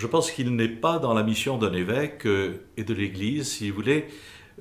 Je 0.00 0.06
pense 0.06 0.30
qu'il 0.30 0.56
n'est 0.56 0.66
pas 0.66 0.98
dans 0.98 1.12
la 1.12 1.22
mission 1.22 1.58
d'un 1.58 1.74
évêque 1.74 2.24
euh, 2.24 2.64
et 2.78 2.84
de 2.84 2.94
l'Église, 2.94 3.46
si 3.46 3.68
vous 3.68 3.76
voulez, 3.76 4.06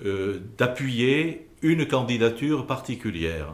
euh, 0.04 0.42
d'appuyer 0.58 1.48
une 1.62 1.88
candidature 1.88 2.68
particulière. 2.68 3.54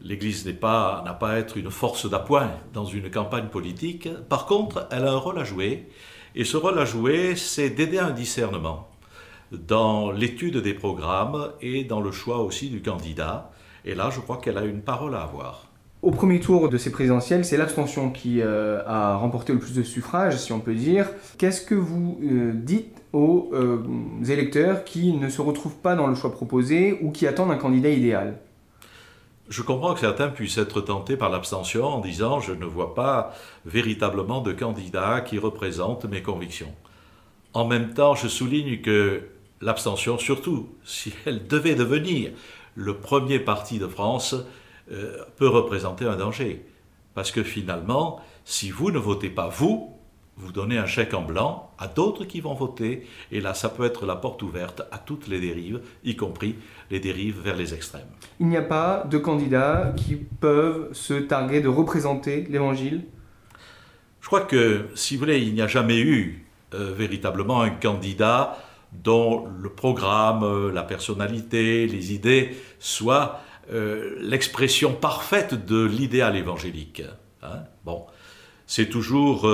L'Église 0.00 0.44
n'a 0.44 0.52
pas, 0.52 1.16
pas 1.20 1.30
à 1.30 1.38
être 1.38 1.58
une 1.58 1.70
force 1.70 2.10
d'appoint 2.10 2.50
dans 2.72 2.86
une 2.86 3.08
campagne 3.08 3.46
politique. 3.46 4.08
Par 4.28 4.46
contre, 4.46 4.88
elle 4.90 5.04
a 5.04 5.12
un 5.12 5.16
rôle 5.16 5.38
à 5.38 5.44
jouer. 5.44 5.88
Et 6.34 6.42
ce 6.42 6.56
rôle 6.56 6.80
à 6.80 6.84
jouer, 6.84 7.36
c'est 7.36 7.70
d'aider 7.70 8.00
un 8.00 8.10
discernement 8.10 8.90
dans 9.52 10.10
l'étude 10.10 10.56
des 10.56 10.74
programmes 10.74 11.52
et 11.60 11.84
dans 11.84 12.00
le 12.00 12.10
choix 12.10 12.38
aussi 12.38 12.68
du 12.68 12.82
candidat. 12.82 13.52
Et 13.84 13.94
là, 13.94 14.10
je 14.10 14.18
crois 14.18 14.38
qu'elle 14.38 14.58
a 14.58 14.64
une 14.64 14.82
parole 14.82 15.14
à 15.14 15.22
avoir. 15.22 15.68
Au 16.04 16.10
premier 16.10 16.38
tour 16.38 16.68
de 16.68 16.76
ces 16.76 16.92
présidentielles, 16.92 17.46
c'est 17.46 17.56
l'abstention 17.56 18.10
qui 18.10 18.42
euh, 18.42 18.82
a 18.86 19.16
remporté 19.16 19.54
le 19.54 19.58
plus 19.58 19.72
de 19.72 19.82
suffrages, 19.82 20.36
si 20.36 20.52
on 20.52 20.60
peut 20.60 20.74
dire. 20.74 21.08
Qu'est-ce 21.38 21.62
que 21.62 21.74
vous 21.74 22.20
euh, 22.22 22.52
dites 22.52 23.02
aux 23.14 23.48
euh, 23.54 23.82
électeurs 24.28 24.84
qui 24.84 25.14
ne 25.14 25.30
se 25.30 25.40
retrouvent 25.40 25.78
pas 25.78 25.94
dans 25.94 26.06
le 26.06 26.14
choix 26.14 26.30
proposé 26.30 26.98
ou 27.00 27.10
qui 27.10 27.26
attendent 27.26 27.52
un 27.52 27.56
candidat 27.56 27.88
idéal? 27.88 28.36
Je 29.48 29.62
comprends 29.62 29.94
que 29.94 30.00
certains 30.00 30.28
puissent 30.28 30.58
être 30.58 30.82
tentés 30.82 31.16
par 31.16 31.30
l'abstention 31.30 31.86
en 31.86 32.00
disant 32.00 32.38
je 32.38 32.52
ne 32.52 32.66
vois 32.66 32.94
pas 32.94 33.32
véritablement 33.64 34.42
de 34.42 34.52
candidat 34.52 35.22
qui 35.22 35.38
représente 35.38 36.04
mes 36.04 36.20
convictions. 36.20 36.74
En 37.54 37.66
même 37.66 37.94
temps, 37.94 38.14
je 38.14 38.28
souligne 38.28 38.82
que 38.82 39.22
l'abstention, 39.62 40.18
surtout 40.18 40.68
si 40.84 41.14
elle 41.24 41.46
devait 41.46 41.76
devenir 41.76 42.32
le 42.74 42.94
premier 42.94 43.38
parti 43.38 43.78
de 43.78 43.88
France, 43.88 44.36
euh, 44.90 45.24
peut 45.36 45.48
représenter 45.48 46.04
un 46.04 46.16
danger. 46.16 46.64
Parce 47.14 47.30
que 47.30 47.42
finalement, 47.42 48.20
si 48.44 48.70
vous 48.70 48.90
ne 48.90 48.98
votez 48.98 49.30
pas 49.30 49.48
vous, 49.48 49.94
vous 50.36 50.52
donnez 50.52 50.78
un 50.78 50.86
chèque 50.86 51.14
en 51.14 51.22
blanc 51.22 51.70
à 51.78 51.86
d'autres 51.86 52.24
qui 52.24 52.40
vont 52.40 52.54
voter, 52.54 53.06
et 53.30 53.40
là, 53.40 53.54
ça 53.54 53.68
peut 53.68 53.84
être 53.84 54.04
la 54.04 54.16
porte 54.16 54.42
ouverte 54.42 54.82
à 54.90 54.98
toutes 54.98 55.28
les 55.28 55.40
dérives, 55.40 55.80
y 56.04 56.16
compris 56.16 56.56
les 56.90 56.98
dérives 57.00 57.40
vers 57.40 57.56
les 57.56 57.72
extrêmes. 57.72 58.08
Il 58.40 58.48
n'y 58.48 58.56
a 58.56 58.62
pas 58.62 59.04
de 59.08 59.18
candidats 59.18 59.94
qui 59.96 60.16
peuvent 60.16 60.92
se 60.92 61.14
targuer 61.14 61.60
de 61.60 61.68
représenter 61.68 62.46
l'Évangile? 62.48 63.04
Je 64.20 64.26
crois 64.26 64.40
que, 64.40 64.86
si 64.94 65.14
vous 65.14 65.20
voulez, 65.20 65.40
il 65.40 65.54
n'y 65.54 65.62
a 65.62 65.66
jamais 65.66 66.00
eu 66.00 66.46
euh, 66.72 66.92
véritablement 66.96 67.60
un 67.60 67.70
candidat 67.70 68.58
dont 68.92 69.46
le 69.60 69.68
programme, 69.68 70.42
euh, 70.42 70.72
la 70.72 70.82
personnalité, 70.82 71.86
les 71.86 72.12
idées 72.12 72.56
soient 72.78 73.40
euh, 73.72 74.16
l'expression 74.20 74.94
parfaite 74.94 75.66
de 75.66 75.84
l'idéal 75.84 76.36
évangélique. 76.36 77.02
Hein. 77.42 77.64
bon, 77.84 78.06
c'est 78.66 78.88
toujours 78.88 79.46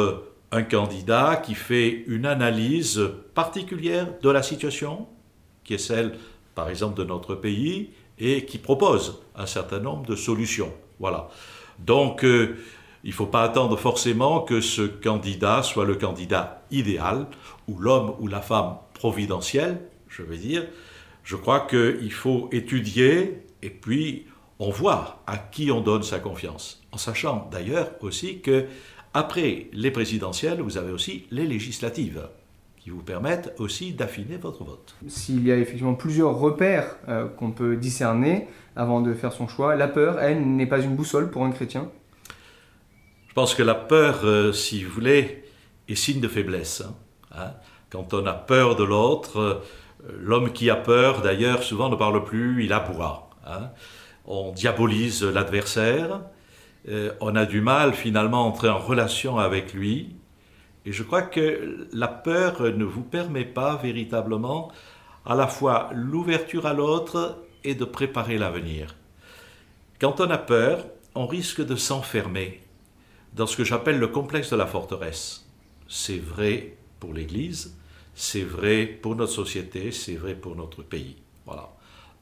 un 0.53 0.63
candidat 0.63 1.37
qui 1.37 1.55
fait 1.55 2.05
une 2.07 2.27
analyse 2.27 3.01
particulière 3.35 4.09
de 4.23 4.31
la 4.31 4.43
situation, 4.43 5.07
qui 5.65 5.75
est 5.75 5.79
celle, 5.79 6.17
par 6.55 6.69
exemple, 6.69 6.99
de 6.99 7.05
notre 7.05 7.35
pays, 7.35 7.91
et 8.19 8.45
qui 8.45 8.59
propose 8.59 9.23
un 9.35 9.47
certain 9.47 9.79
nombre 9.79 10.07
de 10.07 10.17
solutions. 10.17 10.73
Voilà. 10.99 11.29
Donc, 11.79 12.25
euh, 12.25 12.57
il 13.05 13.11
ne 13.11 13.15
faut 13.15 13.27
pas 13.27 13.43
attendre 13.43 13.77
forcément 13.77 14.41
que 14.41 14.61
ce 14.61 14.83
candidat 14.83 15.63
soit 15.63 15.87
le 15.87 15.95
candidat 15.95 16.63
idéal, 16.71 17.27
ou 17.67 17.79
l'homme 17.79 18.15
ou 18.19 18.27
la 18.27 18.41
femme 18.41 18.77
providentielle, 18.93 19.81
je 20.09 20.23
veux 20.23 20.37
dire. 20.37 20.67
Je 21.25 21.37
crois 21.37 21.61
qu'il 21.61 22.13
faut 22.13 22.49
étudier, 22.53 23.43
et 23.63 23.71
puis 23.71 24.27
on 24.59 24.71
voit 24.71 25.23
à 25.27 25.39
qui 25.39 25.71
on 25.71 25.81
donne 25.81 26.03
sa 26.03 26.19
confiance. 26.19 26.83
En 26.93 26.99
sachant 26.99 27.49
d'ailleurs 27.51 27.91
aussi 28.01 28.41
que 28.41 28.67
après 29.15 29.67
les 29.73 29.91
présidentielles, 29.91 30.61
vous 30.61 30.79
avez 30.79 30.93
aussi 30.93 31.27
les 31.31 31.47
législatives 31.47 32.29
qui 32.81 32.91
vous 32.91 33.03
permettent 33.03 33.55
aussi 33.59 33.93
d'affiner 33.93 34.37
votre 34.37 34.65
vote. 34.65 34.95
S'il 35.07 35.47
y 35.47 35.53
a 35.53 35.57
effectivement 35.57 35.95
plusieurs 35.95 36.39
repères 36.39 36.97
euh, 37.09 37.29
qu'on 37.29 37.51
peut 37.51 37.77
discerner 37.77 38.49
avant 38.75 39.01
de 39.01 39.13
faire 39.13 39.33
son 39.33 39.49
choix, 39.49 39.77
la 39.77 39.89
peur, 39.89 40.19
elle, 40.21 40.57
n'est 40.57 40.67
pas 40.67 40.81
une 40.81 40.97
boussole 40.97 41.31
pour 41.31 41.45
un 41.45 41.51
chrétien? 41.51 41.91
Je 43.29 43.35
pense 43.35 43.55
que 43.55 43.63
la 43.63 43.75
peur, 43.75 44.21
euh, 44.25 44.53
si 44.53 44.83
vous 44.83 44.93
voulez, 44.93 45.45
est 45.89 45.95
signe 45.95 46.21
de 46.21 46.29
faiblesse. 46.29 46.83
Hein. 46.87 46.95
Hein. 47.37 47.53
Quand 47.91 48.15
on 48.15 48.25
a 48.27 48.33
peur 48.33 48.77
de 48.77 48.85
l'autre, 48.85 49.39
euh, 49.39 49.63
l'homme 50.19 50.53
qui 50.53 50.71
a 50.71 50.77
peur, 50.77 51.21
d'ailleurs, 51.21 51.63
souvent 51.63 51.91
ne 51.91 51.97
parle 51.97 52.25
plus, 52.25 52.65
il 52.65 52.73
aboie. 52.73 53.30
Hein. 53.51 53.71
On 54.27 54.53
diabolise 54.53 55.23
l'adversaire, 55.23 56.21
euh, 56.89 57.13
on 57.21 57.37
a 57.37 57.47
du 57.47 57.61
mal 57.61 57.95
finalement 57.95 58.45
à 58.45 58.47
entrer 58.47 58.69
en 58.69 58.79
relation 58.79 59.39
avec 59.39 59.75
lui. 59.75 60.17
Et 60.87 60.93
je 60.93 61.03
crois 61.03 61.23
que 61.23 61.89
la 61.93 62.09
peur 62.09 62.63
ne 62.63 62.85
vous 62.85 63.03
permet 63.03 63.45
pas 63.45 63.77
véritablement 63.77 64.71
à 65.27 65.35
la 65.35 65.47
fois 65.47 65.91
l'ouverture 65.93 66.67
à 66.67 66.73
l'autre 66.73 67.45
et 67.65 67.75
de 67.75 67.85
préparer 67.85 68.39
l'avenir. 68.39 68.97
Quand 70.01 70.21
on 70.21 70.31
a 70.31 70.39
peur, 70.39 70.87
on 71.15 71.27
risque 71.27 71.65
de 71.65 71.77
s'enfermer 71.77 72.63
dans 73.35 73.47
ce 73.47 73.57
que 73.57 73.65
j'appelle 73.65 73.99
le 73.99 74.09
complexe 74.09 74.51
de 74.51 74.57
la 74.57 74.67
forteresse. 74.67 75.47
C'est 75.89 76.19
vrai 76.19 76.77
pour 76.99 77.13
l'Église, 77.13 77.77
c'est 78.15 78.43
vrai 78.43 78.87
pour 78.87 79.17
notre 79.17 79.33
société, 79.33 79.93
c'est 79.93 80.17
vrai 80.17 80.35
pour 80.35 80.57
notre 80.57 80.83
pays. 80.83 81.17
Voilà. 81.45 81.71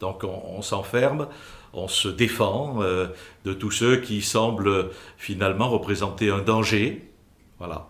Donc 0.01 0.25
on, 0.25 0.63
s'enferme, 0.63 1.29
on 1.73 1.89
se 1.89 2.09
défend 2.09 2.83
euh, 2.83 3.09
de 3.45 3.53
tous 3.53 3.71
ceux 3.71 3.97
qui 3.97 4.23
semblent 4.23 4.91
finalement 5.17 5.69
représenter 5.69 6.31
un 6.31 6.39
danger. 6.39 7.11
Voilà. 7.59 7.89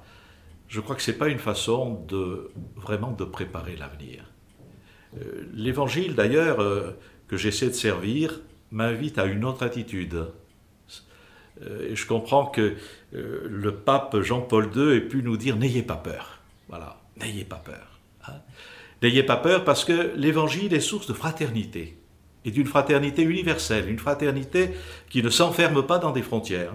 Je 0.69 0.81
crois 0.81 0.97
que 0.97 1.03
ce 1.03 1.11
n'est 1.11 1.17
pas 1.17 1.29
une 1.29 1.39
façon 1.39 2.05
de 2.09 2.51
vraiment 2.77 3.13
de 3.13 3.25
préparer 3.25 3.77
l'avenir. 3.77 4.25
Euh, 5.17 5.45
l'évangile 5.55 6.15
d'ailleurs 6.15 6.61
euh, 6.61 6.97
que 7.29 7.37
j'essaie 7.37 7.69
de 7.69 7.75
servir 7.75 8.41
m'invite 8.71 9.19
à 9.19 9.25
une 9.25 9.45
autre 9.45 9.65
attitude. 9.65 10.27
je 11.61 12.07
comprends 12.07 12.47
que 12.47 12.77
le 13.13 13.75
pape 13.75 14.21
Jean-Paul 14.21 14.71
II 14.77 14.97
ait 14.97 15.01
pu 15.01 15.23
nous 15.23 15.39
dire 15.39 15.57
n'ayez 15.57 15.83
pas 15.83 15.97
peur. 15.97 16.41
Voilà, 16.69 17.01
n'ayez 17.17 17.45
pas 17.45 17.57
peur. 17.57 17.99
Hein. 18.27 18.35
N'ayez 19.03 19.23
pas 19.23 19.39
peur 19.39 19.65
parce 19.65 19.87
que 19.87 20.13
l'évangile 20.17 20.75
est 20.75 20.81
source 20.81 21.07
de 21.07 21.15
fraternité 21.15 21.98
et 22.49 22.51
d'une 22.51 22.67
fraternité 22.67 23.23
universelle, 23.23 23.91
une 23.91 23.99
fraternité 23.99 24.71
qui 25.11 25.23
ne 25.23 25.29
s'enferme 25.29 25.87
pas 25.87 25.99
dans 25.99 26.13
des 26.13 26.23
frontières, 26.23 26.73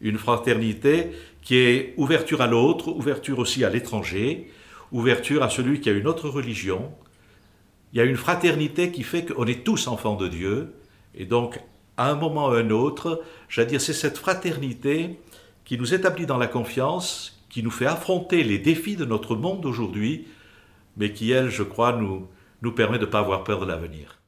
une 0.00 0.16
fraternité 0.16 1.10
qui 1.42 1.56
est 1.56 1.92
ouverture 1.98 2.40
à 2.40 2.46
l'autre, 2.46 2.88
ouverture 2.88 3.38
aussi 3.38 3.62
à 3.62 3.68
l'étranger, 3.68 4.50
ouverture 4.90 5.42
à 5.42 5.50
celui 5.50 5.80
qui 5.80 5.90
a 5.90 5.92
une 5.92 6.06
autre 6.06 6.30
religion. 6.30 6.90
Il 7.92 7.98
y 7.98 8.00
a 8.00 8.04
une 8.04 8.16
fraternité 8.16 8.90
qui 8.90 9.02
fait 9.02 9.26
qu'on 9.26 9.44
est 9.44 9.64
tous 9.64 9.86
enfants 9.86 10.16
de 10.16 10.28
Dieu, 10.28 10.72
et 11.14 11.26
donc 11.26 11.60
à 11.98 12.10
un 12.10 12.14
moment 12.14 12.46
ou 12.48 12.52
à 12.52 12.60
un 12.60 12.70
autre, 12.70 13.22
j'allais 13.50 13.68
dire, 13.68 13.82
c'est 13.82 13.92
cette 13.92 14.16
fraternité 14.16 15.18
qui 15.66 15.76
nous 15.76 15.92
établit 15.92 16.24
dans 16.24 16.38
la 16.38 16.46
confiance, 16.46 17.38
qui 17.50 17.62
nous 17.62 17.70
fait 17.70 17.84
affronter 17.84 18.44
les 18.44 18.58
défis 18.58 18.96
de 18.96 19.04
notre 19.04 19.36
monde 19.36 19.60
d'aujourd'hui, 19.60 20.26
mais 20.96 21.12
qui, 21.12 21.32
elle, 21.32 21.50
je 21.50 21.64
crois, 21.64 21.92
nous, 21.92 22.28
nous 22.62 22.72
permet 22.72 22.98
de 22.98 23.04
ne 23.04 23.10
pas 23.10 23.18
avoir 23.18 23.44
peur 23.44 23.60
de 23.60 23.66
l'avenir. 23.66 24.21